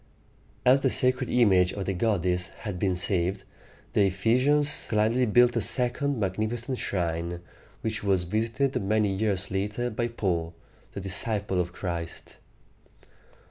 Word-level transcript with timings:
As 0.65 0.81
the 0.81 0.89
sacred 0.89 1.29
image 1.29 1.73
of 1.73 1.85
the 1.85 1.93
goddess 1.93 2.47
had 2.47 2.79
been 2.79 2.95
saved, 2.95 3.43
the 3.93 4.01
E 4.05 4.09
phe´sians 4.09 4.89
gladly 4.89 5.27
built 5.27 5.55
a 5.55 5.61
second 5.61 6.19
magnificent 6.19 6.79
shrine, 6.79 7.39
which 7.81 8.03
was 8.03 8.23
visited 8.23 8.81
many 8.81 9.09
years 9.13 9.51
later 9.51 9.91
by 9.91 10.07
Paul, 10.07 10.55
the 10.93 11.01
disciple 11.01 11.59
of 11.61 11.71
Christ. 11.71 12.37